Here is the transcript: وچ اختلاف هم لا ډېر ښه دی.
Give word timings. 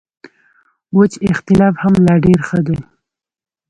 وچ 0.97 1.13
اختلاف 1.31 1.73
هم 1.83 1.93
لا 2.05 2.15
ډېر 2.25 2.39
ښه 2.47 2.59
دی. 2.67 2.77